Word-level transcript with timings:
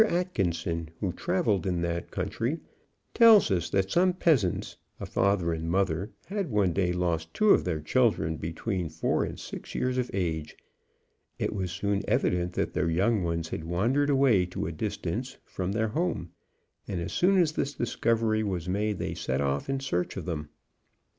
Atkinson, 0.09 0.89
who 0.99 1.13
travelled 1.13 1.67
in 1.67 1.81
that 1.83 2.09
country, 2.09 2.57
tells 3.13 3.51
us 3.51 3.69
that 3.69 3.91
some 3.91 4.13
peasants 4.13 4.75
a 4.99 5.05
father 5.05 5.53
and 5.53 5.69
mother 5.69 6.09
had 6.25 6.49
one 6.49 6.73
day 6.73 6.91
lost 6.91 7.31
two 7.35 7.51
of 7.51 7.65
their 7.65 7.79
children, 7.79 8.37
between 8.37 8.89
four 8.89 9.23
and 9.23 9.39
six 9.39 9.75
years 9.75 9.99
of 9.99 10.09
age. 10.11 10.57
It 11.37 11.53
was 11.53 11.71
soon 11.71 12.01
evident 12.07 12.53
that 12.53 12.73
their 12.73 12.89
young 12.89 13.21
ones 13.21 13.49
had 13.49 13.63
wandered 13.63 14.09
away 14.09 14.47
to 14.47 14.65
a 14.65 14.71
distance 14.71 15.37
from 15.45 15.71
their 15.71 15.89
home, 15.89 16.31
and 16.87 16.99
as 16.99 17.13
soon 17.13 17.37
as 17.37 17.51
this 17.51 17.75
discovery 17.75 18.41
was 18.41 18.67
made 18.67 18.97
they 18.97 19.13
set 19.13 19.39
off 19.39 19.69
in 19.69 19.79
search 19.79 20.17
of 20.17 20.25
them. 20.25 20.49